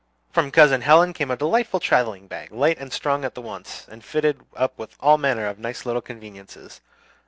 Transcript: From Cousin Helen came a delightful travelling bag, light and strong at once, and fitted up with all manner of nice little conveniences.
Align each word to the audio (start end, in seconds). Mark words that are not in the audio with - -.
From 0.31 0.49
Cousin 0.49 0.81
Helen 0.81 1.13
came 1.13 1.29
a 1.29 1.35
delightful 1.37 1.79
travelling 1.79 2.25
bag, 2.25 2.51
light 2.51 2.79
and 2.79 2.91
strong 2.91 3.23
at 3.23 3.37
once, 3.37 3.85
and 3.87 4.03
fitted 4.03 4.41
up 4.55 4.75
with 4.75 4.95
all 4.99 5.19
manner 5.19 5.45
of 5.45 5.59
nice 5.59 5.85
little 5.85 6.01
conveniences. 6.01 6.81